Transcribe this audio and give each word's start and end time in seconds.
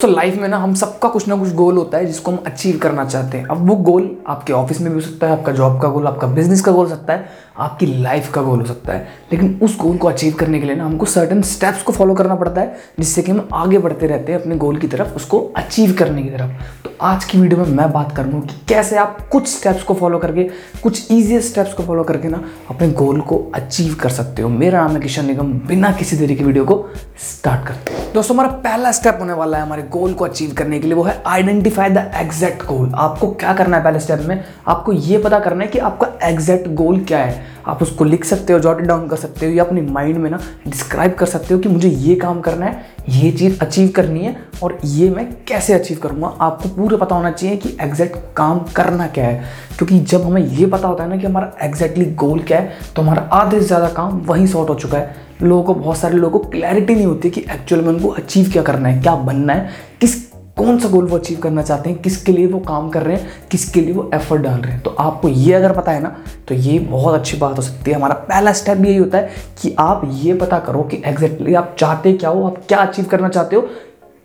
तो 0.00 0.08
लाइफ 0.08 0.34
में 0.34 0.46
ना 0.48 0.56
हम 0.56 0.74
सबका 0.74 1.08
कुछ 1.08 1.26
ना 1.28 1.36
कुछ 1.36 1.52
गोल 1.54 1.76
होता 1.76 1.98
है 1.98 2.06
जिसको 2.06 2.30
हम 2.30 2.42
अचीव 2.46 2.78
करना 2.78 3.04
चाहते 3.04 3.38
हैं। 3.38 3.46
अब 3.46 3.66
वो 3.68 3.74
गोल 3.76 4.04
आपके 4.26 4.52
ऑफ़िस 4.52 4.80
में 4.80 4.88
भी 4.90 4.94
हो 4.94 5.00
सकता 5.00 5.26
है, 5.26 5.38
आपका 5.38 5.52
जॉब 5.52 5.80
का 5.82 5.88
गोल 5.88 6.06
आपका 6.06 6.26
बिज़नेस 6.26 6.60
का 6.60 6.72
गोल 6.72 6.86
हो 6.86 6.90
सकता 6.90 7.12
है। 7.12 7.28
आपकी 7.58 7.86
लाइफ 7.86 8.32
का 8.32 8.42
गोल 8.42 8.60
हो 8.60 8.66
सकता 8.66 8.92
है। 8.92 9.08
लेकिन 9.32 9.60
उस 9.62 9.78
गोल 9.78 9.96
को 9.96 10.08
अचीव 10.08 10.34
करने 10.34 10.58
के 10.60 10.66
लिए 10.66 10.76
ना 10.76 10.84
हमको 10.84 11.06
सर्टन 11.06 11.42
स्टेप्स 11.42 11.82
को 11.82 11.92
फॉलो 11.92 12.14
करना 12.14 12.34
पड़ता 12.34 12.60
है, 12.60 12.76
जिससे 12.98 13.22
कि 13.22 13.32
हम 13.32 13.48
आगे 13.52 13.78
बढ़ते 13.78 14.06
रहते 14.06 14.32
हैं 14.32 14.40
अपने 14.40 14.56
गोल 14.56 14.76
की 14.76 14.88
तरफ़, 14.88 15.14
उसको 15.14 15.52
अचीव 15.56 15.96
करने 15.98 16.22
की 16.22 16.30
तरफ़। 16.30 16.82
तो 16.84 16.90
आज 17.02 17.24
की 17.24 17.38
वीडियो 17.38 17.60
में 17.60 17.66
मैं 17.66 17.92
बात 17.92 18.16
करूँगा 18.16 18.40
कि 18.40 18.54
कैसे 18.68 18.96
आप 18.96 19.28
कुछ 19.28 19.48
स्टेप्स 19.48 19.82
को 19.82 19.94
फॉलो 19.94 20.18
करके, 20.18 20.44
कुछ 20.82 21.12
ईजिएस्ट 21.12 21.48
स्टेप्स 21.48 21.74
को 21.74 21.82
फॉलो 21.82 22.02
करके 22.02 22.28
ना 22.28 22.44
अपने 22.70 22.88
गोल 22.88 23.20
को 23.20 23.52
अचीव 23.54 23.94
कर 23.94 24.08
सकते 24.08 24.42
हो। 24.42 24.48
मेरा 24.48 24.82
नाम 24.82 24.92
है 24.92 25.00
किशन 25.00 25.24
निगम, 25.24 25.52
बिना 25.52 25.92
किसी 25.92 26.16
देरी 26.16 26.36
की 26.36 26.44
वीडियो 26.44 26.64
को 26.64 26.88
स्टार्ट 27.18 27.68
करते 27.68 27.94
हैं। 27.94 28.12
दोस्तों, 28.12 28.34
हमारा 28.36 28.48
पहला 28.48 28.92
स्टेप 28.92 29.16
होने 29.20 29.32
वाला 29.32 29.56
है 29.56 29.62
हमारे 29.62 29.82
गोल 29.82 30.12
को 30.12 30.24
अचीव 30.24 30.54
करने 30.58 30.78
के 30.78 30.86
लिए, 30.86 30.96
वो 30.96 31.02
है 31.02 31.22
आइडेंटिफाई 31.26 31.90
द 31.90 32.12
एग्जैक्ट 32.14 32.66
गोल 32.66 32.92
आपको 32.94 33.30
क्या 33.30 33.54
करना 33.54 33.76
है 33.76 33.84
पहले 33.84 34.00
स्टेप 34.00 34.20
में? 34.20 34.44
आपको 34.68 34.92
ये 34.92 35.18
पता 35.18 35.38
करना 35.38 35.64
है 35.64 35.70
कि 35.70 35.78
आपका 35.78 36.28
एग्जैक्ट 36.28 36.68
गोल 36.68 37.00
क्या 37.00 37.18
है। 37.18 37.47
आप 37.66 37.82
उसको 37.82 38.04
लिख 38.04 38.24
सकते 38.24 38.52
हो 38.52 38.58
जॉट 38.58 38.80
डाउन 38.80 39.06
कर 39.08 39.16
सकते 39.16 39.46
हो, 39.46 39.52
या 39.52 39.64
अपने 39.64 39.80
माइंड 39.82 40.18
में 40.18 40.30
ना 40.30 40.40
डिस्क्राइब 40.68 41.14
कर 41.14 41.26
सकते 41.26 41.54
हो 41.54 41.60
कि 41.60 41.68
मुझे 41.68 41.88
ये 41.88 42.14
काम 42.16 42.40
करना 42.40 42.66
है, 42.66 42.84
ये 43.10 43.30
चीज़ 43.32 43.58
अचीव 43.60 43.88
करनी 43.96 44.24
है, 44.24 44.36
और 44.62 44.78
ये 44.84 45.10
मैं 45.10 45.26
कैसे 45.48 45.72
अचीव 45.72 45.98
करूँगा? 45.98 46.34
आपको 46.40 46.68
पूरा 46.68 46.96
पता 46.96 47.14
होना 47.14 47.30
चाहिए 47.30 47.56
कि 47.56 47.76
एग्जैक्ट 47.80 48.16
काम 48.36 48.60
करना 48.76 49.06
क्या 49.08 49.26
है। 49.26 49.44
क्योंकि 49.78 49.98
जब 50.00 50.22
हमें 50.22 50.42
ये 50.42 50.66
पता 50.66 50.88
होता 50.88 51.04
है 51.04 51.10
ना 51.10 51.16
कि 51.16 51.26
हमारा 51.26 51.52
एग्जैक्टली 51.62 52.04
गोल 52.14 52.40
क्या 52.40 52.58
है 52.58 52.76
तो 52.96 53.02
हमारा 53.02 53.22
आधे 53.32 53.60
से 53.60 53.66
ज़्यादा 53.66 53.88
काम 53.90 54.20
वहीं 54.26 54.46
सॉर्ट 54.46 54.70
हो 54.70 54.74
चुका 54.74 54.98
है। 54.98 55.26
लोगों 55.42 55.62
को, 55.64 55.74
बहुत 55.74 55.96
सारे 55.98 56.16
लोगों 56.16 56.38
को 56.38 56.48
क्लैरिटी 56.50 56.94
नहीं 56.94 57.06
होती 57.06 57.30
कि 57.30 57.40
एक्चुअल 57.42 57.82
में 57.82 57.88
उनको 57.88 58.08
अचीव 58.10 58.50
क्या 58.52 58.62
करना 58.62 58.88
है, 58.88 59.00
क्या 59.02 59.14
बनना 59.16 59.52
है, 59.52 59.68
किस 60.00 60.27
कौन 60.58 60.78
सा 60.78 60.88
गोल 60.88 61.06
वो 61.06 61.18
अचीव 61.18 61.38
करना 61.40 61.62
चाहते 61.62 61.90
हैं, 61.90 61.98
किसके 62.02 62.32
लिए 62.32 62.46
वो 62.46 62.58
काम 62.60 62.88
कर 62.90 63.02
रहे 63.02 63.16
हैं, 63.16 63.26
किसके 63.50 63.80
लिए 63.80 63.92
वो 63.94 64.10
एफर्ट 64.14 64.42
डाल 64.42 64.60
रहे 64.60 64.72
हैं। 64.72 64.80
तो 64.82 64.90
आपको 64.90 65.28
ये 65.28 65.52
अगर 65.54 65.72
पता 65.72 65.92
है 65.92 66.02
ना 66.02 66.16
तो 66.48 66.54
ये 66.54 66.78
बहुत 66.80 67.14
अच्छी 67.14 67.36
बात 67.36 67.56
हो 67.56 67.62
सकती 67.62 67.90
है। 67.90 67.96
हमारा 67.96 68.14
पहला 68.14 68.52
स्टेप 68.52 68.84
यही 68.84 68.96
होता 68.96 69.18
है 69.18 69.30
कि 69.62 69.74
आप 69.78 70.02
ये 70.14 70.34
पता 70.36 70.58
करो 70.60 70.82
कि 70.82 71.02
एग्जैक्टली 71.06 71.54
आप 71.54 71.74
चाहते 71.78 72.12
क्या 72.12 72.30
हो, 72.30 72.46
आप 72.46 72.62
क्या 72.68 72.78
अचीव 72.78 73.04
करना 73.04 73.28
चाहते 73.28 73.56
हो, 73.56 73.62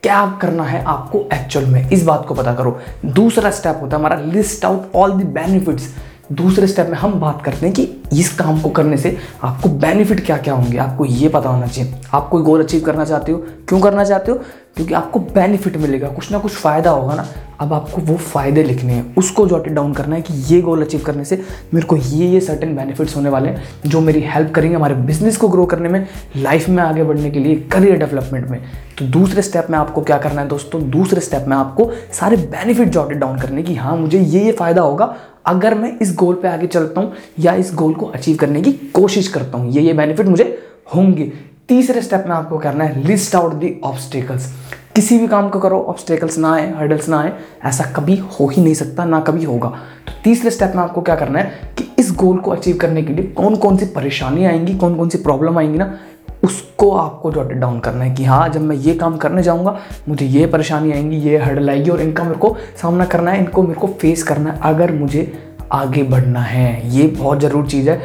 क्या 0.04 0.26
करना 0.42 0.64
है 0.64 0.84
आपको 0.84 1.20
एक्चुअल 1.34 1.66
में। 1.66 1.90
इस 1.90 2.04
बात 2.06 2.26
को 2.28 2.34
पता 2.36 2.54
करो। 2.54 2.80
दूसरा 3.06 3.52
स्टेप 3.52 3.80
होता 3.82 3.96
है, 3.98 4.00
हमारा 4.00 4.16
list 4.24 4.66
out 4.66 4.96
all 4.96 5.12
the 5.14 5.26
benefits 5.34 5.94
दूसरे 6.32 6.68
स्टेप 6.68 6.88
में 6.88 6.98
हम 6.98 7.20
बात 7.20 7.42
करते 7.44 7.66
हैं 7.66 7.76
कि 7.76 7.84
इस 8.14 8.34
काम 8.34 8.62
को 8.62 8.70
करने 8.70 8.98
से 8.98 9.18
आपको 9.44 9.70
बेनिफिट 9.70 10.26
क्या 10.26 10.38
क्या 10.38 10.54
होंगे? 10.54 10.78
आपको 10.78 11.06
ये 11.06 11.30
पता 11.30 11.50
होना 11.50 11.68
चाहिए। 11.68 11.94
आप 12.14 12.28
कोई 12.30 12.44
गोल 12.44 12.64
अचीव 12.64 12.82
करना 12.82 13.06
चाहते 13.06 13.32
हो? 13.32 13.38
क्यों 13.68 13.80
करना 13.80 14.04
चाहते 14.04 14.32
हो? 14.32 14.38
क्योंकि 14.76 14.94
आपको 14.94 15.20
बेनिफिट 15.20 15.76
मिलेगा। 15.78 16.08
कुछ 16.08 16.32
ना 16.32 16.38
कुछ 16.40 16.52
फ़ायदा 16.52 16.90
होगा 16.90 17.16
ना। 17.16 17.26
अब 17.62 17.74
आपको 17.74 18.02
वो 18.02 18.16
फ़ायदे 18.18 18.64
लिखने 18.64 18.94
हैं। 18.94 19.16
उसको 19.16 19.46
जॉटेड 19.48 19.74
डाउन 19.74 19.94
करना 19.94 20.16
है 20.16 20.22
कि 20.22 20.34
ये 20.54 20.62
गोल 20.62 20.82
अचीव 20.82 21.02
करने 21.02 21.26
से 21.26 21.36
मेरे 21.74 21.86
को 21.88 21.96
ये 21.96 22.28
ये 22.28 22.40
सर्टेन 22.42 22.76
बेनिफिट्स 22.76 23.16
होने 23.16 23.30
वाले 23.30 23.50
हैं, 23.50 23.64
जो 23.86 24.02
मेरी 24.02 24.22
हेल्प 24.26 24.52
करेंगे 24.56 24.76
हमारे 24.76 24.96
बिज़नेस 24.96 25.38
को 25.38 25.50
ग्रो 25.50 25.66
करने 25.66 25.90
में 25.90 26.08
लाइफ 26.38 26.70
में 26.70 26.82
आगे 26.84 27.04
बढ़ने 27.04 27.32
के 27.32 27.40
लिए 27.40 27.56
करियर 27.72 27.98
डेवलपमेंट 27.98 28.50
में। 28.50 28.60
तो 29.00 29.06
दूसरे 29.10 29.42
स्टेप 29.42 29.68
में 29.70 29.78
आपको 29.78 30.02
क्या 30.02 30.18
करना 30.18 30.42
है 30.42 30.48
दोस्तों? 30.48 30.90
दूसरे 30.90 31.22
स्टेप 31.22 31.46
में 31.48 31.56
आपको 31.58 31.92
सारे 32.14 32.38
बेनिफिट 32.38 32.90
जॉटेड 32.90 33.20
डाउन 33.20 33.40
करने 33.40 33.64
की 33.64 33.76
हाँ 33.76 33.96
मुझे 33.98 34.20
ये 34.20 34.44
ये 34.46 34.52
फ़ायदा 34.52 34.82
होगा। 34.82 35.16
अगर 35.46 35.74
मैं 35.76 35.98
इस 36.00 36.16
गोल 36.16 36.36
पे 36.36 36.48
आगे 36.48 36.68
चलता 36.68 37.02
हूँ 37.02 37.14
या 37.40 37.54
इस 37.54 37.74
गोल 37.76 37.94
को 37.94 38.03
अचीव 38.06 38.38
करने 38.38 38.62
की 38.62 38.72
कोशिश 38.94 39.28
करता 39.28 39.58
हूँ। 39.58 39.72
ये 39.72 39.82
ये 39.82 39.94
बेनिफिट 39.94 40.28
मुझे 40.28 40.58
होंगे। 40.96 41.32
तीसरे 41.70 42.02
स्टेप 42.02 42.24
में 42.28 42.36
आपको 42.36 42.58
करना 42.58 42.84
है 42.84 43.04
लिस्ट 43.04 43.36
आउट 43.36 43.54
दी 43.54 43.76
ऑब्स्टिकल्स 43.84 44.52
किसी 44.96 45.18
भी 45.20 45.28
काम 45.28 45.48
को 45.50 45.60
करो 45.60 45.80
ऑब्स्टेकल्स 45.80 46.38
ना 46.38 46.54
आए 46.54 46.70
हर्डल्स 46.78 47.08
ना 47.10 47.20
आए, 47.20 47.32
ऐसा 47.66 47.84
कभी 47.92 48.16
हो 48.16 48.48
ही 48.48 48.64
नहीं 48.64 48.74
सकता, 48.74 49.06
ना 49.06 49.20
कभी 49.20 49.44
होगा। 49.44 49.70
तो 50.08 50.14
तीसरे 50.24 50.52
स्टेप 50.52 50.74
में 50.76 50.82
आपको 50.84 51.02
क्या 51.02 51.16
करना 51.16 51.40
है 51.40 51.74
कि 51.78 51.86
इस 52.00 52.12
गोल 52.12 52.38
को 52.38 52.52
अचीव 52.52 52.78
करने 52.78 53.02
के 53.04 53.14
लिए 53.14 53.26
कौन 53.28 53.56
कौन 53.56 53.78
सी 53.78 53.86
परेशानी 53.86 54.46
आएँगी 54.46 54.76
कौन 54.76 54.96
कौन 54.96 55.10
सी 55.10 55.18
प्रॉब्लम 55.18 55.58
आएँगी 55.58 55.78
ना, 55.78 55.98
उसको 56.44 56.90
आपको 56.92 57.32
जॉटेड 57.32 57.60
डाउन 57.60 57.80
करना 57.80 58.04
है 58.04 58.14
कि 58.16 58.24
हाँ 58.24 58.48
जब 58.50 58.62
मैं 58.62 58.76
ये 58.76 58.94
काम 58.94 59.18
करने 59.18 59.44
जाऊँगा, 59.44 59.78
मुझे 60.10 60.26
ये 60.26 60.46
परेशानी 60.48 60.92
आएँगी, 60.92 61.18
ये 61.20 61.38
हर्डल 61.38 61.70
आएगी 61.70 61.90
और 61.90 62.02
इनका 62.02 62.24
मेरे 62.24 62.36
को 62.36 62.56
सामना 62.82 63.06
करना 63.06 63.32
है, 63.32 63.40
इनको 63.40 63.64
मेरे 63.64 63.80
को 63.80 63.88
फेस 64.02 64.24
करना 64.24 64.52
है। 64.52 64.60
अगर 64.64 64.92
मुझे 64.92 65.32
आगे 65.74 66.04
बढ़ना 66.04 66.42
है। 66.42 66.96
ये 66.96 67.08
बहुत 67.08 67.40
ज़रूरी 67.42 67.68
चीज़ 67.68 67.90
है। 67.90 67.96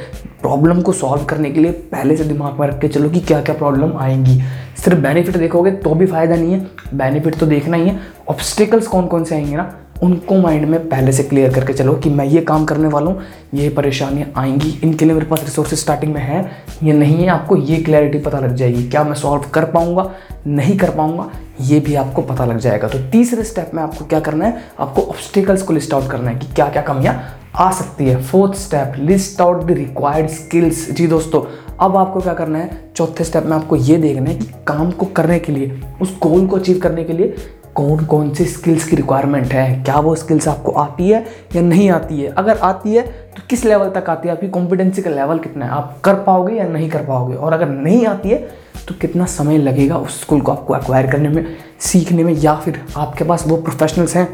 प्रॉब्लम 0.41 0.81
को 0.83 0.93
सॉल्व 0.93 1.25
करने 1.25 1.51
के 1.51 1.61
लिए 1.61 1.73
पहले 1.93 2.17
से 2.17 2.25
दिमाग 2.25 2.61
में 2.61 2.67
रख 2.69 2.79
के 2.81 2.89
चलो 2.89 3.09
कि 3.11 3.21
क्या 3.21 3.41
क्या 3.43 3.55
प्रॉब्लम 3.55 3.97
आएँगी। 3.99 4.41
सिर्फ़ 4.85 4.99
बेनिफिट 4.99 5.37
देखोगे 5.37 5.71
तो 5.73 5.95
भी 5.95 6.07
फ़ायदा 6.07 6.37
नहीं 6.37 6.53
है। 6.53 6.61
बेनिफिट 6.95 7.35
तो 7.35 7.47
देखना 7.47 7.77
ही 7.77 7.89
है। 7.89 7.99
ऑब्स्टिकल्स 8.29 8.87
कौन 8.87 9.07
कौन 9.07 9.25
से 9.25 9.35
आएँगे 9.35 9.57
ना, 9.57 9.75
उनको 10.03 10.35
माइंड 10.35 10.65
में 10.69 10.89
पहले 10.89 11.13
से 11.13 11.23
क्लियर 11.23 11.53
करके 11.55 11.73
चलो 11.73 11.95
कि 11.95 12.11
मैं 12.11 12.25
ये 12.25 12.41
काम 12.41 12.65
करने 12.65 12.89
वाला 12.89 13.11
हूँ, 13.11 13.23
ये 13.55 13.69
परेशानियाँ 13.69 14.29
आएँगी। 14.37 14.79
इनके 14.85 15.05
लिए 15.05 15.15
मेरे 15.15 15.27
पास 15.27 15.43
रिसोर्सेज 15.45 15.79
स्टार्टिंग 15.79 16.15
में 16.15 16.21
है। 16.21 16.45
ये 16.83 16.93
नहीं 16.93 17.17
है, 17.17 17.29
आपको 17.29 17.57
ये 17.57 17.77
क्लैरिटी 17.77 18.19
पता 18.19 18.39
लग 18.39 18.55
जाएगी। 18.55 18.89
क्या 18.89 19.05
मैं 19.05 19.15
सॉल्व 19.15 19.49
कर 19.55 19.65
पाऊँगा? 19.65 20.11
नहीं 20.49 20.77
कर 20.79 20.91
पाऊँगा, 20.91 21.31
ये 21.61 21.79
भी 21.81 21.95
आपको 21.95 22.23
पता 22.23 22.45
लग 22.45 22.59
जाएगा। 22.59 22.89
तो 22.89 22.99
तीसरे 23.11 23.45
स्टेप 23.45 23.71
में 23.75 23.83
आपको 23.83 24.05
क्या 24.05 24.21
करना 24.21 24.45
है? 24.45 24.63
आपको 24.81 25.03
ऑब्स्टिकल्स 25.03 25.63
को 25.63 25.73
लिस्ट 25.73 25.95
आउट 25.95 26.11
करना 26.11 26.31
है 26.31 26.39
कि 26.39 26.47
क्या 26.47 26.69
क्या 26.69 26.83
कमियाँ 26.83 27.21
आ 27.57 27.71
सकती 27.73 28.07
है। 28.07 28.23
Fourth 28.23 28.55
step 28.55 28.93
list 28.99 29.41
out 29.41 29.63
the 29.63 29.71
required 29.71 30.29
skills 30.31 30.91
जी 30.91 31.07
दोस्तों, 31.07 31.43
अब 31.81 31.97
आपको 31.97 32.21
क्या 32.21 32.35
करना 32.35 32.59
है? 32.59 32.93
चौथे 32.97 33.25
स्टेप 33.25 33.45
में 33.45 33.57
आपको 33.57 33.77
ये 33.77 33.97
देखना 33.97 34.31
है 34.31 34.37
कि 34.37 34.47
काम 34.67 34.91
को 34.91 35.07
करने 35.07 35.39
के 35.39 35.53
लिए, 35.53 35.81
उस 36.03 36.19
गोल 36.23 36.47
को 36.47 36.57
अचीव 36.57 36.79
करने 36.79 37.05
के 37.05 37.13
लिए 37.13 37.35
कौन 37.75 38.05
कौन 38.05 38.33
सी 38.35 38.45
स्किल्स 38.45 38.85
की 38.85 38.97
रिक्वायरमेंट 38.97 39.53
है? 39.53 39.83
क्या 39.85 39.99
वो 39.99 40.15
स्किल्स 40.15 40.49
आपको 40.49 40.73
आती 40.73 41.09
है 41.09 41.25
या 41.57 41.63
नहीं 41.63 41.91
आती 41.91 42.21
है? 42.21 42.29
अगर 42.29 42.59
आती 42.59 42.95
है 42.95 43.03
तो 43.37 43.43
किस 43.51 43.65
लेवल 43.65 43.91
तक 43.91 44.11
आती 44.11 44.29
है? 44.29 44.35
आपकी 44.35 44.49
कॉम्पिटेंसी 44.49 45.03
का 45.03 45.11
लेवल 45.11 45.39
कितना 45.39 45.65
है? 45.65 45.71
आप 45.71 46.01
कर 46.05 46.15
पाओगे 46.23 46.55
या 46.55 46.69
नहीं 46.69 46.89
कर 46.91 47.05
पाओगे? 47.05 47.35
और 47.35 47.53
अगर 47.53 47.69
नहीं 47.69 48.07
आती 48.07 48.29
है 48.29 48.49
तो 48.89 48.95
कितना 48.95 49.25
समय 49.27 49.59
लगेगा 49.59 49.97
उस 49.97 50.21
स्किल 50.21 50.41
को 50.41 50.53
आपको 50.53 50.77
एक्वायर 50.77 51.11
करने 51.11 51.29
में, 51.29 51.57
सीखने 51.81 52.25
में, 52.25 52.33
या 52.35 52.55
फिर 52.55 52.81
आपके 52.97 53.25
पास 53.25 53.45
वो 53.47 53.57
प्रोफेशनल्स 53.57 54.17
हैं 54.17 54.29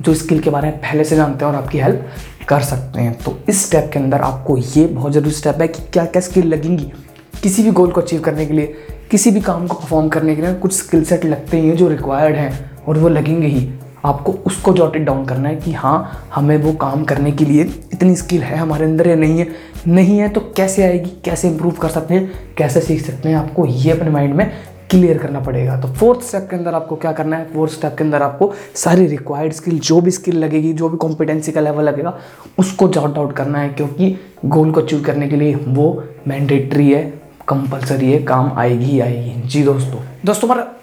जो 0.00 0.14
स्किल 0.14 0.40
के 0.40 0.50
बारे 0.50 0.68
में 0.68 0.78
पहले 0.78 1.04
से 1.04 1.16
जानते 1.16 1.44
हैं 1.44 1.52
और 1.52 1.58
आपकी 1.58 1.78
हेल्प 1.78 2.08
कर 2.48 2.60
सकते 2.60 3.00
हैं। 3.00 3.12
तो 3.18 3.36
इस 3.48 3.64
स्टेप 3.66 3.90
के 3.92 3.98
अंदर 3.98 4.20
आपको 4.20 4.56
ये 4.56 4.86
बहुत 4.86 5.12
ज़रूरी 5.12 5.30
स्टेप 5.30 5.60
है 5.60 5.68
कि 5.68 5.82
क्या 5.92 6.04
क्या 6.04 6.22
स्किल 6.22 6.46
लगेंगी 6.46 6.92
किसी 7.42 7.62
भी 7.62 7.70
गोल 7.70 7.90
को 7.90 8.00
अचीव 8.00 8.20
करने 8.20 8.46
के 8.46 8.54
लिए, 8.54 8.74
किसी 9.10 9.30
भी 9.30 9.40
काम 9.40 9.66
को 9.66 9.74
परफॉर्म 9.74 10.08
करने 10.08 10.34
के 10.36 10.42
लिए, 10.42 10.54
कुछ 10.54 10.72
स्किल 10.72 11.04
सेट 11.04 11.24
लगते 11.24 11.56
हैं 11.56 11.76
जो 11.76 11.88
रिक्वायर्ड 11.88 12.36
हैं 12.36 12.84
और 12.88 12.98
वो 12.98 13.08
लगेंगे 13.08 13.46
ही। 13.46 13.68
आपको 14.04 14.32
उसको 14.32 14.72
जॉटेड 14.72 15.04
डाउन 15.04 15.24
करना 15.24 15.48
है 15.48 15.56
कि 15.56 15.72
हाँ 15.72 16.28
हमें 16.34 16.56
वो 16.56 16.72
काम 16.72 17.04
करने 17.04 17.32
के 17.32 17.44
लिए 17.44 17.62
इतनी 17.92 18.16
स्किल 18.16 18.42
है 18.42 18.56
हमारे 18.56 18.84
अंदर 18.84 19.08
या 19.08 19.16
नहीं 19.16 19.38
है। 19.38 19.48
नहीं 19.88 20.18
है 20.18 20.28
तो 20.28 20.40
कैसे 20.40 20.82
आएगी? 20.82 21.10
कैसे 21.24 21.48
इम्प्रूव 21.48 21.72
कर 21.72 21.88
सकते 21.88 22.14
हैं? 22.14 22.54
कैसे 22.58 22.80
सीख 22.80 23.02
सकते 23.02 23.28
हैं? 23.28 23.36
आपको 23.36 23.66
ये 23.66 23.90
अपने 23.90 24.10
माइंड 24.10 24.34
में 24.34 24.52
क्लियर 24.90 25.18
करना 25.18 25.40
पड़ेगा। 25.40 25.80
तो 25.80 25.88
फोर्थ 25.88 26.20
स्टेप 26.20 26.46
के 26.50 26.56
अंदर 26.56 26.74
आपको 26.74 26.96
क्या 26.96 27.12
करना 27.12 27.36
है? 27.36 27.44
फोर्थ 27.44 27.72
स्टेप 27.72 27.94
के 27.98 28.04
अंदर 28.04 28.22
आपको 28.22 28.52
सारी 28.74 29.06
रिक्वायर्ड 29.06 29.52
स्किल 29.52 29.78
जो 29.78 30.00
भी 30.00 30.10
स्किल 30.10 30.36
लगेगी, 30.36 30.72
जो 30.72 30.88
भी 30.88 30.96
कॉम्पिटेंसी 30.96 31.52
का 31.52 31.60
लेवल 31.60 31.84
लगेगा, 31.84 32.18
उसको 32.58 32.88
जॉट 32.88 33.18
आउट 33.18 33.32
करना 33.32 33.58
है। 33.58 33.68
क्योंकि 33.68 34.18
गोल 34.44 34.72
को 34.72 34.80
अचीव 34.80 35.02
करने 35.02 35.28
के 35.28 35.36
लिए 35.36 35.54
वो 35.54 36.04
मैंडेटरी 36.28 36.92
है 36.92 37.22
कंपलसरी 37.48 38.12
है, 38.12 38.18
काम 38.18 38.52
आएगी 38.56 38.84
ही 38.84 39.00
आएगी। 39.00 39.48
जी 39.48 39.62
दोस्तों। 39.62 40.00
दोस्तों, 40.24 40.50
हमारा 40.50 40.81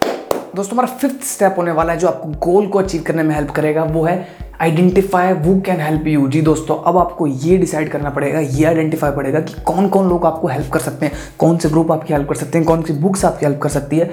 दोस्तों, 0.56 0.78
हमारा 0.78 0.96
फिफ्थ 0.98 1.24
स्टेप 1.26 1.56
होने 1.58 1.72
वाला 1.72 1.94
है 1.94 2.00
जो 2.00 2.08
आपको 2.08 2.30
गोल 2.44 2.68
को 2.68 2.80
अचीव 2.80 3.02
करने 3.08 3.24
में 3.24 3.34
हेल्प 3.36 3.50
करेगा, 3.52 3.84
वो 3.84 4.04
है 4.04 4.28
आइडेंटिफाई 4.62 5.34
वो 5.34 5.60
कैन 5.62 5.82
हेल्प 5.82 6.08
यू 6.08 6.28
जी 6.28 6.42
दोस्तों, 6.42 6.78
अब 6.84 6.98
आपको 6.98 7.28
ये 7.28 7.58
डिसाइड 7.58 7.90
करना 7.90 8.10
पड़ेगा, 8.10 8.40
ये 8.40 8.66
आइडेंटिफाई 8.66 9.12
पड़ेगा 9.12 9.40
कि 9.40 9.62
कौन 9.66 9.88
कौन 9.90 10.10
लोग 10.10 10.26
आपको 10.26 10.48
हेल्प 10.48 10.72
कर 10.74 10.80
सकते 10.80 11.06
हैं, 11.06 11.14
कौन 11.40 11.58
से 11.58 11.70
ग्रुप 11.70 11.92
आपकी 11.92 12.14
हेल्प 12.14 12.30
कर 12.30 12.36
सकते 12.36 12.58
हैं, 12.58 12.68
कौन 12.68 12.84
सी 12.84 12.94
बुक्स 12.96 13.26
आपकी 13.26 13.46
हेल्प 13.46 13.60
कर 13.62 13.70
सकती 13.70 13.98
है, 13.98 14.10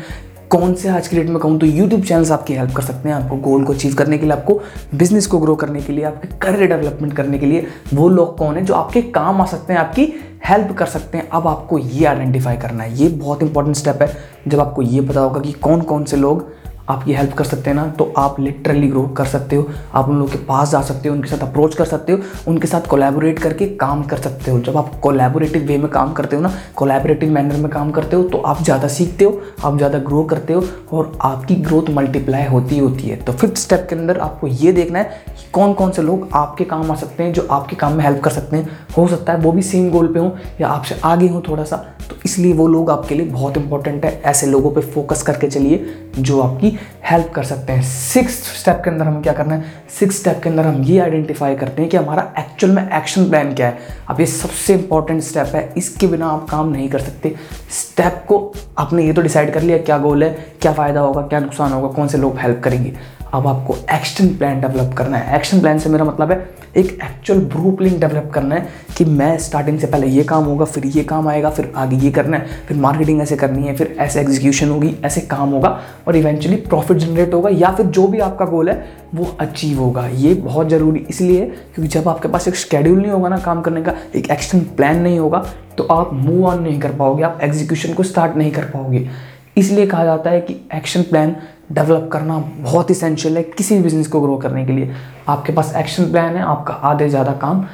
कौन 0.50 0.74
से 0.74 0.88
आज 0.88 1.08
की 1.08 1.16
डेट 1.16 1.28
में 1.28 1.38
कहूँ 1.38 1.58
तो 1.58 1.66
यूट्यूब 1.66 2.02
चैनल्स 2.02 2.30
आपकी 2.30 2.54
हेल्प 2.54 2.74
कर 2.76 2.82
सकते 2.82 3.08
हैं 3.08 3.16
आपको 3.16 3.36
गोल 3.48 3.64
को 3.64 3.72
अचीव 3.72 3.94
करने 3.94 4.18
के 4.18 4.26
लिए, 4.26 4.34
आपको 4.34 4.60
बिज़नेस 4.94 5.26
को 5.26 5.38
ग्रो 5.38 5.54
करने 5.56 5.80
के 5.82 5.92
लिए, 5.92 6.04
आपके 6.04 6.28
करियर 6.42 6.68
डेवलपमेंट 6.68 7.16
करने 7.16 7.38
के 7.38 7.46
लिए, 7.46 7.66
वो 7.94 8.08
लोग 8.08 8.36
कौन 8.38 8.56
है 8.56 8.64
जो 8.64 8.74
आपके 8.74 9.02
काम 9.02 9.40
आ 9.40 9.46
सकते 9.46 9.72
हैं, 9.72 9.80
आपकी 9.80 10.12
हेल्प 10.48 10.72
कर 10.72 10.86
सकते 10.86 11.18
हैं। 11.18 11.28
अब 11.28 11.46
आपको 11.46 11.78
ये 11.78 12.04
आइडेंटिफाई 12.04 12.56
करना 12.56 12.84
है। 12.84 12.98
ये 12.98 13.08
बहुत 13.08 13.42
इंपॉर्टेंट 13.42 13.76
स्टेप 13.76 14.02
है। 14.02 14.16
जब 14.48 14.60
आपको 14.60 14.82
ये 14.82 15.00
पता 15.00 15.20
होगा 15.20 15.40
कि 15.40 15.52
कौन 15.52 15.80
कौन 15.80 16.04
से 16.04 16.16
लोग 16.16 16.65
आपकी 16.88 17.12
हेल्प 17.12 17.32
कर 17.34 17.44
सकते 17.44 17.70
हैं 17.70 17.76
ना 17.76 17.86
तो 17.88 18.12
आप 18.18 18.40
लिटरली 18.40 18.88
ग्रो 18.88 19.02
कर 19.16 19.24
सकते 19.26 19.56
हो। 19.56 19.66
आप 19.94 20.08
उन 20.08 20.18
लोगों 20.18 20.30
के 20.30 20.38
पास 20.46 20.70
जा 20.70 20.80
सकते 20.82 21.08
हो, 21.08 21.14
उनके 21.14 21.28
साथ 21.28 21.42
अप्रोच 21.42 21.74
कर 21.74 21.84
सकते 21.84 22.12
हो, 22.12 22.18
उनके 22.48 22.66
साथ 22.66 22.86
कोलैबोरेट 22.88 23.38
करके 23.38 23.66
काम 23.76 24.02
कर 24.04 24.16
सकते 24.18 24.50
हो। 24.50 24.60
जब 24.60 24.76
आप 24.76 24.94
कोलैबोरेटिव 25.02 25.62
वे 25.62 25.78
में 25.78 25.88
काम 25.90 26.12
करते 26.12 26.36
हो 26.36 26.42
ना 26.42 26.52
कोलैबोरेटिव 26.76 27.32
मैनर 27.32 27.56
में 27.56 27.70
काम 27.70 27.90
करते 27.90 28.16
हो 28.16 28.22
तो 28.24 28.38
आप 28.38 28.62
ज़्यादा 28.62 28.88
सीखते 28.88 29.24
हो, 29.24 29.40
आप 29.64 29.76
ज़्यादा 29.76 29.98
ग्रो 30.00 30.22
करते 30.24 30.52
हो 30.52 30.64
और 30.92 31.12
आपकी 31.22 31.54
ग्रोथ 31.56 31.90
मल्टीप्लाई 31.90 32.44
होती 32.46 32.78
होती 32.78 33.08
है। 33.08 33.16
तो 33.16 33.32
फिफ्थ 33.34 33.56
स्टेप 33.58 33.86
के 33.90 33.96
अंदर 33.96 34.18
आपको 34.20 34.46
ये 34.46 34.72
देखना 34.72 34.98
है 34.98 35.24
कि 35.28 35.50
कौन 35.52 35.72
कौन 35.74 35.90
से 35.92 36.02
लोग 36.02 36.28
आपके 36.34 36.64
काम 36.64 36.90
आ 36.90 36.94
सकते 36.96 37.22
हैं, 37.22 37.32
जो 37.32 37.46
आपके 37.50 37.76
काम 37.76 37.92
में 37.92 38.04
हेल्प 38.04 38.22
कर 38.24 38.30
सकते 38.30 38.56
हैं। 38.56 38.78
हो 38.96 39.06
सकता 39.08 39.32
है 39.32 39.38
वो 39.38 39.52
भी 39.52 39.62
सेम 39.64 39.90
गोल 39.90 40.06
पे 40.06 40.18
हों 40.18 40.30
या 40.60 40.68
आपसे 40.68 41.00
आगे 41.04 41.28
हों 41.28 41.40
थोड़ा 41.48 41.64
सा 41.64 41.76
तो 42.00 42.16
इसलिए 42.24 42.52
वो 42.52 42.66
लोग 42.68 42.90
आपके 42.90 43.14
लिए 43.14 43.26
बहुत 43.26 43.56
इंपॉर्टेंट 43.56 44.04
है। 44.04 44.20
ऐसे 44.22 44.46
लोगों 44.46 44.70
पे 44.70 44.80
फोकस 44.82 45.22
करके 45.22 45.46
चलिए, 45.48 45.94
जो 46.18 46.40
आपकी 46.40 46.75
हेल्प 47.10 47.30
कर 47.34 47.44
सकते 47.44 47.72
हैं। 47.72 47.82
सिक्स 47.82 48.34
स्टेप 48.58 48.80
के 48.84 48.90
अंदर 48.90 49.06
हम 49.06 49.20
क्या 49.22 49.32
करना 49.32 49.54
है? 49.54 49.64
सिक्स 49.98 50.20
स्टेप 50.20 50.40
के 50.42 50.48
अंदर 50.48 50.66
हम 50.66 50.82
ये 50.82 50.98
आइडेंटिफाई 51.00 51.54
करते 51.56 51.82
हैं 51.82 51.90
कि 51.90 51.96
हमारा 51.96 52.22
एक्चुअल 52.38 52.72
में 52.74 52.90
एक्शन 52.92 53.28
प्लान 53.28 53.54
क्या 53.54 53.66
है। 53.66 53.78
अब 54.08 54.20
ये 54.20 54.26
सबसे 54.26 54.74
इंपॉर्टेंट 54.74 55.22
स्टेप 55.22 55.54
है, 55.54 55.72
इसके 55.76 56.06
बिना 56.06 56.26
आप 56.26 56.46
काम 56.50 56.68
नहीं 56.68 56.88
कर 56.88 57.00
सकते। 57.00 57.34
स्टेप 57.72 58.24
को 58.28 58.52
आपने 58.78 59.04
ये 59.06 59.12
तो 59.12 59.22
डिसाइड 59.22 59.52
कर 59.54 59.62
लिया, 59.62 59.78
क्या 59.78 59.98
गोल 59.98 60.24
है, 60.24 60.30
क्या 60.62 60.72
फ़ायदा 60.72 61.00
होगा, 61.00 61.22
क्या 61.22 61.40
नुकसान 61.40 61.72
होगा, 61.72 61.88
कौन 61.88 62.08
से 62.08 62.18
लोग 62.18 62.38
हेल्प 62.38 62.60
करेंगे। 62.64 62.92
अब 63.36 63.46
आपको 63.46 63.76
एक्शन 63.92 64.28
प्लान 64.36 64.60
डेवलप 64.60 64.92
करना 64.98 65.16
है। 65.16 65.36
एक्शन 65.36 65.60
प्लान 65.60 65.78
से 65.78 65.90
मेरा 65.90 66.04
मतलब 66.04 66.30
है, 66.30 66.38
एक 66.76 66.86
एक्चुअल 67.04 67.40
ब्लू 67.42 67.70
प्रिंट 67.72 67.98
डेवलप 68.00 68.30
करना 68.34 68.54
है 68.54 68.68
कि 68.96 69.04
मैं 69.04 69.36
स्टार्टिंग 69.38 69.78
से 69.78 69.86
पहले 69.86 70.06
ये 70.06 70.22
काम 70.24 70.44
होगा, 70.44 70.64
फिर 70.64 70.86
ये 70.86 71.02
काम 71.04 71.28
आएगा, 71.28 71.50
फिर 71.50 71.72
आगे 71.76 71.96
ये 71.96 72.10
करना 72.10 72.36
है, 72.36 72.46
फिर 72.68 72.76
मार्केटिंग 72.76 73.20
ऐसे 73.22 73.36
करनी 73.36 73.66
है, 73.66 73.74
फिर 73.76 73.94
ऐसे 73.98 74.20
एग्जीक्यूशन 74.20 74.68
होगी, 74.68 74.94
ऐसे 75.04 75.20
काम 75.22 75.50
होगा 75.50 75.78
और 76.08 76.16
इवेंचुअली 76.16 76.56
प्रॉफिट 76.58 76.96
जनरेट 76.96 77.34
होगा 77.34 77.50
या 77.52 77.70
फिर 77.70 77.86
जो 77.88 78.06
भी 78.06 78.18
आपका 78.20 78.44
गोल 78.46 78.68
है, 78.68 78.84
वो 79.14 79.36
अचीव 79.40 79.80
होगा। 79.80 80.06
ये 80.08 80.34
बहुत 80.36 80.68
ज़रूरी, 80.68 81.06
इसलिए 81.10 81.44
क्योंकि 81.74 81.88
जब 81.88 82.08
आपके 82.08 82.28
पास 82.28 82.48
एक 82.48 82.56
शेड्यूल 82.56 82.98
नहीं 82.98 83.10
होगा 83.10 83.28
ना 83.28 83.38
काम 83.38 83.60
करने 83.62 83.82
का, 83.82 83.94
एक 84.14 84.30
एक्शन 84.30 84.60
प्लान 84.76 85.00
नहीं 85.00 85.18
होगा 85.18 85.44
तो 85.78 85.84
आप 85.84 86.12
मूव 86.14 86.44
ऑन 86.46 86.62
नहीं 86.62 86.80
कर 86.80 86.92
पाओगे, 86.92 87.22
आप 87.22 87.38
एग्जीक्यूशन 87.42 87.92
को 87.94 88.02
स्टार्ट 88.02 88.36
नहीं 88.36 88.50
कर 88.52 88.64
पाओगे। 88.66 89.08
इसलिए 89.56 89.86
कहा 89.86 90.04
जाता 90.04 90.30
है 90.30 90.40
कि 90.40 90.54
एक्शन 90.74 91.02
प्लान 91.02 91.34
डेवलप 91.72 92.08
करना 92.12 92.38
बहुत 92.60 92.90
इसेंशियल 92.90 93.36
है 93.36 93.42
किसी 93.42 93.76
भी 93.76 93.82
बिज़नेस 93.82 94.06
को 94.08 94.20
ग्रो 94.20 94.36
करने 94.36 94.64
के 94.66 94.72
लिए। 94.72 94.94
आपके 95.28 95.52
पास 95.52 95.74
एक्शन 95.76 96.10
प्लान 96.12 96.36
है, 96.36 96.42
आपका 96.42 96.74
आधे 96.74 97.08
ज़्यादा 97.08 97.32
काम 97.34 97.64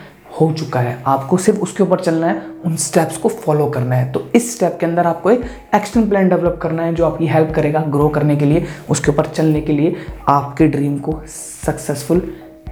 हो 0.41 0.51
चुका 0.53 0.81
है। 0.81 0.97
आपको 1.07 1.37
सिर्फ़ 1.37 1.61
उसके 1.61 1.83
ऊपर 1.83 2.01
चलना 2.01 2.27
है, 2.27 2.43
उन 2.67 2.77
स्टेप्स 2.77 3.17
को 3.17 3.29
फॉलो 3.29 3.67
करना 3.71 3.97
है। 3.97 4.11
तो 4.13 4.27
इस 4.35 4.55
स्टेप 4.57 4.77
के 4.81 4.87
अंदर 4.87 5.07
आपको 5.07 5.31
एक 5.31 5.45
एक्शन 5.75 6.09
प्लान 6.09 6.29
डेवलप 6.29 6.59
करना 6.63 6.83
है 6.83 6.95
जो 6.95 7.07
आपकी 7.07 7.27
हेल्प 7.27 7.53
करेगा 7.55 7.81
ग्रो 7.89 8.09
करने 8.09 8.37
के 8.37 8.45
लिए, 8.45 8.67
उसके 8.91 9.11
ऊपर 9.11 9.27
चलने 9.27 9.61
के 9.61 9.73
लिए, 9.73 9.95
आपके 10.29 10.69
ड्रीम 10.69 10.97
को 10.99 11.21
सक्सेसफुल 11.27 12.23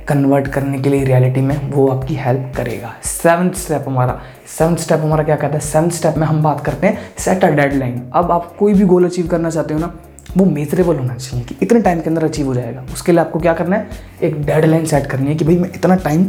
कन्वर्ट 0.09 0.47
करने 0.49 0.79
के 0.79 0.91
लिए 0.91 1.05
रियलिटी 1.05 1.41
में 1.41 1.71
वो 1.71 1.87
आपकी 1.89 2.15
हेल्प 2.17 2.53
करेगा। 2.57 2.93
सेवन्थ 3.05 3.55
स्टेप 3.57 3.85
हमारा। 3.89 4.21
सेवन्थ 4.59 4.79
स्टेप 4.79 5.01
हमारा 5.01 5.25
क्या 5.25 5.37
कहता 5.37 5.55
है? 5.55 5.61
सेवन्थ 5.61 5.93
स्टेप 5.93 6.17
में 6.19 6.27
हम 6.27 6.43
बात 6.43 6.65
करते 6.65 6.87
हैं 6.87 6.99
सेट 7.19 7.45
अ 7.45 7.49
डेडलाइन 7.51 8.03
अब 8.15 8.31
आप 8.33 8.55
कोई 8.59 8.75
भी 8.75 8.85
गोल 8.85 9.05
अचीव 9.05 9.27
करना 9.27 9.51
चाहते 9.51 9.75
हो 9.75 9.81
ना 9.81 9.93
वो 10.37 10.45
मेजरेबल 10.47 10.97
होना 10.97 11.15
चाहिए 11.15 11.45
कि 11.45 11.57
इतने 11.63 11.81
टाइम 11.81 12.01
के 12.01 12.09
अंदर 12.11 12.25
अचीव 12.25 12.47
हो 12.47 12.55
जाएगा। 12.55 12.85
उसके 12.93 13.13
लिए 13.13 13.21
आपको 13.21 13.39
क्या 13.41 13.53
करना 13.55 13.77
है? 13.77 13.89
एक 14.23 14.41
डेडलाइन 14.47 14.85
सेट 14.87 15.07
करनी 15.07 15.29
है 15.29 15.35
कि 15.35 15.45
भाई 15.45 15.57
मैं 15.59 15.71
इतना 15.75 15.95
टाइम 15.97 16.25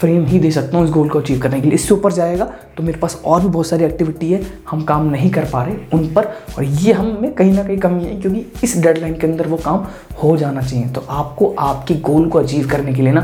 फ्रेम 0.00 0.24
ही 0.26 0.38
दे 0.38 0.50
सकता 0.50 0.76
हूँ 0.78 0.86
इस 0.86 0.90
गोल 0.92 1.08
को 1.08 1.18
अचीव 1.18 1.38
करने 1.40 1.60
के 1.60 1.66
लिए। 1.66 1.74
इससे 1.74 1.94
ऊपर 1.94 2.12
जाएगा 2.12 2.44
तो 2.76 2.82
मेरे 2.82 2.98
पास 2.98 3.20
और 3.24 3.40
भी 3.40 3.48
बहुत 3.48 3.66
सारी 3.66 3.84
एक्टिविटी 3.84 4.32
है, 4.32 4.40
हम 4.70 4.82
काम 4.84 5.10
नहीं 5.10 5.30
कर 5.30 5.44
पा 5.52 5.62
रहे 5.64 5.76
उन 5.92 6.06
पर। 6.14 6.24
और 6.56 6.64
ये 6.64 6.92
हम 6.92 7.06
में 7.22 7.32
कहीं 7.34 7.52
ना 7.52 7.62
कहीं 7.62 7.78
कमी 7.78 8.04
है 8.04 8.20
क्योंकि 8.20 8.44
इस 8.64 8.76
डेडलाइन 8.82 9.14
के 9.14 9.26
अंदर 9.26 9.46
वो 9.46 9.56
काम 9.56 9.86
हो 10.22 10.36
जाना 10.36 10.62
चाहिए। 10.62 10.88
तो 10.88 11.04
आपको 11.10 11.54
आपके 11.58 11.94
गोल 12.02 12.28
को 12.28 12.38
अचीव 12.38 12.68
करने 12.68 12.94
के 12.94 13.02
लिए 13.02 13.12
ना 13.12 13.22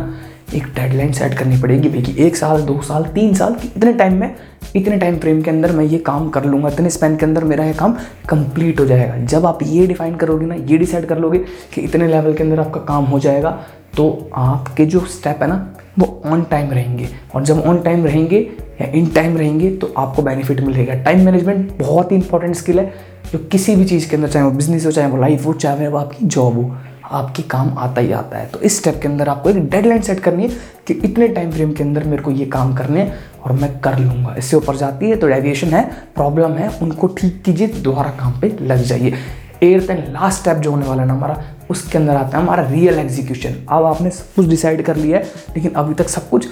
एक 0.55 0.65
डेडलाइन 0.75 1.13
सेट 1.13 1.35
करनी 1.35 1.57
पड़ेगी 1.57 1.89
भाई 1.89 2.03
कि 2.03 2.15
एक 2.25 2.37
साल, 2.37 2.63
दो 2.63 2.81
साल, 2.83 3.05
तीन 3.05 3.35
साल 3.35 3.57
इतने 3.67 3.93
टाइम 3.93 4.21
में, 4.21 4.35
इतने 4.77 4.97
टाइम 4.99 5.19
फ्रेम 5.19 5.43
के 5.43 5.51
अंदर 5.51 5.73
मैं 5.73 5.85
ये 5.85 5.99
काम 5.99 6.29
कर 6.29 6.45
लूँगा, 6.45 6.69
इतने 6.69 6.91
स्पेन 6.91 7.17
के 7.17 7.27
अंदर 7.27 7.45
मेरा 7.45 7.65
ये 7.65 7.73
काम 7.75 7.97
कंप्लीट 8.29 8.81
हो 8.81 8.87
जाएगा। 8.87 9.17
जब 9.27 9.47
आप 9.47 9.59
ये 9.63 9.87
डिफाइन 9.87 10.15
करोगे 10.17 10.47
ना, 10.47 10.55
ये 10.55 10.79
डिसाइड 10.79 11.07
कर 11.07 11.19
लोगे 11.19 11.39
कि 11.75 11.81
इतने 11.81 12.09
लेवल 12.09 12.35
के 12.35 12.43
अंदर 12.43 12.61
आपका 12.61 12.81
काम 12.85 13.05
हो 13.05 13.19
जाएगा 13.21 13.59
तो 13.97 14.31
आपके 14.35 14.85
जो 14.87 15.01
स्टेप 15.01 15.43
है 15.43 15.49
ना, 15.49 15.75
वो 15.99 16.23
ऑन 16.27 16.43
टाइम 16.51 16.71
रहेंगे। 16.71 17.09
और 17.35 17.43
जब 17.45 17.61
ऑन 17.61 17.79
टाइम 17.79 18.05
रहेंगे 18.07 18.39
या 18.81 18.87
इन 18.91 19.07
टाइम 19.07 19.37
रहेंगे 19.37 19.71
तो 19.71 19.93
आपको 19.99 20.23
बेनिफिट 20.23 20.61
मिलेगा। 20.61 20.95
टाइम 20.95 21.25
मैनेजमेंट 21.27 21.79
बहुत 21.79 22.13
ही 22.13 22.17
इंपॉर्टेंट 22.17 22.55
स्किल 22.57 22.79
है, 22.79 22.93
जो 23.33 23.39
किसी 23.53 23.77
भी 23.77 23.85
चीज़ 23.85 24.09
के 24.11 24.17
अंदर, 24.17 24.29
चाहे 24.29 24.45
वो 24.47 24.53
बिज़नेस 24.53 24.87
हो, 24.87 24.91
चाहे 24.91 25.09
वो 25.09 25.17
लाइफ 25.17 25.47
हो, 25.47 25.53
चाहे 25.55 25.89
वो 25.89 25.99
आपकी 25.99 26.27
जॉब 26.27 26.55
हो। 26.55 26.71
आपके 27.05 27.43
काम 27.45 27.77
आता 27.79 28.01
ही 28.01 28.13
आता 28.13 28.39
है। 28.39 28.47
तो 28.47 28.61
इस 28.61 28.79
स्टेप 28.79 28.99
के 29.03 29.09
अंदर 29.09 29.29
आपको 29.29 29.51
एक 29.51 29.69
डेडलाइन 29.71 30.03
सेट 30.03 30.21
करनी 30.21 30.43
है 30.43 30.57
कि 30.87 30.95
इतने 31.05 31.29
टाइम 31.29 31.51
फ्रेम 31.51 31.73
के 31.73 31.85
अंदर 31.85 32.05
मेरे 32.05 32.23
को 32.23 32.31
ये 32.31 32.47
काम 32.47 32.75
करने 32.75 33.11
और 33.43 33.53
मैं 33.53 33.79
कर 33.81 33.99
लूँगा। 33.99 34.35
इससे 34.39 34.57
ऊपर 34.57 34.77
जाती 34.77 35.11
है 35.11 35.17
तो 35.17 35.29
डेविएशन 35.29 35.69
है 35.69 35.85
प्रॉब्लम 36.15 36.53
है, 36.53 36.69
उनको 36.83 37.07
ठीक 37.09 37.43
कीजिए, 37.45 37.67
दोबारा 37.69 38.11
काम 38.13 38.41
पे 38.41 38.57
लग 38.61 38.83
जाइए। 38.85 39.15
एट्थ 39.63 39.91
एंड 39.91 40.07
लास्ट 40.11 40.41
स्टेप 40.41 40.57
जो 40.57 40.71
होने 40.71 40.87
वाला 40.87 41.03
है 41.03 41.09
ना 41.09 41.15
हमारा, 41.15 41.43
उसके 41.71 41.99
अंदर 41.99 42.17
आता 42.17 42.39
है 42.39 42.45
हमारा 42.45 42.63
रियल 42.69 42.99
एग्जीक्यूशन 42.99 43.55
अब 43.69 43.85
आपने 43.87 44.11
सब 44.11 44.35
कुछ 44.37 44.49
डिसाइड 44.49 44.85
कर 44.85 44.97
लिया 44.97 45.19
है, 45.19 45.25
लेकिन 45.57 45.73
अभी 45.73 45.95
तक 45.95 46.09
सब 46.09 46.29
कुछ 46.29 46.49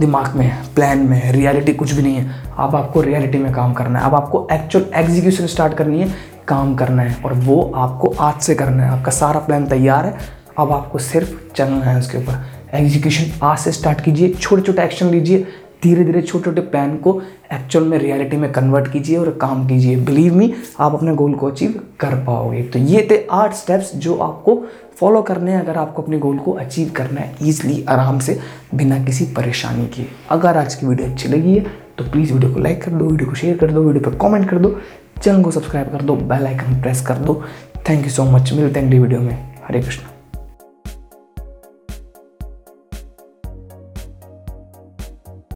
दिमाग 0.00 0.34
में 0.36 0.44
है 0.44 0.74
प्लान 0.74 0.98
में 1.00 1.16
है 1.16 1.32
रियलिटी 1.32 1.72
कुछ 1.72 1.92
भी 1.92 2.02
नहीं 2.02 2.14
है। 2.14 2.52
अब 2.58 2.74
आपको 2.76 3.00
रियलिटी 3.00 3.38
में 3.38 3.52
काम 3.52 3.72
करना 3.72 3.98
है। 3.98 4.04
अब 4.04 4.14
आपको 4.14 4.46
एक्चुअल 4.52 4.84
एग्जीक्यूशन 4.94 5.46
स्टार्ट 5.46 5.74
करनी 5.74 6.00
है 6.00 6.08
काम 6.48 6.74
करना 6.74 7.02
है 7.02 7.22
और 7.24 7.32
वो 7.34 7.60
आपको 7.74 8.14
आज 8.20 8.40
से 8.40 8.54
करना 8.54 8.84
है। 8.84 8.90
आपका 8.90 9.10
सारा 9.12 9.40
प्लान 9.40 9.66
तैयार 9.66 10.06
है। 10.06 10.16
अब 10.58 10.72
आपको 10.72 10.98
सिर्फ़ 10.98 11.30
चलना 11.56 11.84
है 11.84 11.98
उसके 11.98 12.18
ऊपर। 12.18 12.44
एग्जीक्यूशन 12.74 13.30
आज 13.42 13.58
से 13.58 13.72
स्टार्ट 13.72 14.00
कीजिए। 14.00 14.28
छोटे 14.30 14.62
छोटे 14.62 14.82
एक्शन 14.82 15.06
लीजिए। 15.06 15.46
धीरे 15.82 16.04
धीरे 16.04 16.20
छोटे 16.22 16.44
छोटे 16.44 16.60
प्लान 16.62 16.96
को 16.96 17.20
एक्चुअल 17.52 17.84
में 17.84 17.96
रियलिटी 17.98 18.36
में 18.36 18.50
कन्वर्ट 18.52 18.90
कीजिए 18.92 19.16
और 19.16 19.30
काम 19.40 19.66
कीजिए। 19.68 19.96
बिलीव 19.96 20.34
मी 20.34 20.52
आप 20.80 20.94
अपने 20.94 21.14
गोल 21.14 21.34
को 21.34 21.50
अचीव 21.50 21.80
कर 22.00 22.14
पाओगे। 22.24 22.62
तो 22.62 22.78
ये 22.78 23.06
थे 23.10 23.18
आठ 23.32 23.54
स्टेप्स 23.54 23.94
जो 23.96 24.16
आपको 24.16 24.56
फॉलो 25.00 25.22
करने 25.22 25.52
हैं। 25.52 25.60
अगर 25.60 25.76
आपको 25.76 26.02
अपने 26.02 26.18
गोल 26.18 26.38
को 26.38 26.52
अचीव 26.52 26.92
करना 26.96 27.20
है 27.20 27.34
ईजिली 27.42 27.84
आराम 27.88 28.18
से, 28.18 28.38
बिना 28.74 29.04
किसी 29.04 29.24
परेशानी 29.36 29.86
के। 29.86 30.06
अगर 30.30 30.56
आज 30.56 30.74
की 30.74 30.86
वीडियो 30.86 31.10
अच्छी 31.10 31.28
लगी 31.28 31.56
है 31.56 31.66
तो 31.98 32.04
प्लीज़ 32.04 32.32
वीडियो 32.32 32.52
को 32.52 32.60
लाइक 32.60 32.82
कर 32.84 32.92
दो 32.92 33.04
वीडियो 33.04 33.28
को 33.28 33.34
शेयर 33.34 33.56
कर 33.56 33.72
दो 33.72 33.82
वीडियो 33.82 34.10
पर 34.10 34.16
कमेंट 34.18 34.48
कर 34.50 34.58
दो। 34.58 34.68
चैनल 35.22 35.42
को 35.42 35.50
सब्सक्राइब 35.50 35.92
कर 35.92 36.02
दो 36.02 36.16
बेल 36.16 36.46
आइकन 36.46 36.80
प्रेस 36.82 37.06
कर 37.06 37.18
दो। 37.18 37.42
थैंक 37.88 38.04
यू 38.04 38.10
सो 38.10 38.24
मच 38.24 38.52
मिलते 38.52 38.80
हैं 38.80 38.86
अगली 38.86 38.98
वीडियो 38.98 39.20
में। 39.20 39.54
हरे 39.68 39.82
कृष्ण। 39.82 40.13